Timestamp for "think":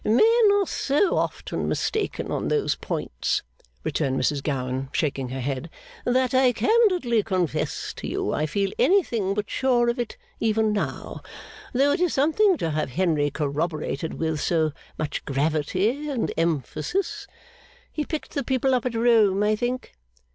19.55-19.93